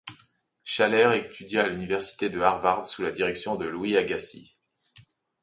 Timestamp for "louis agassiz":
3.67-4.53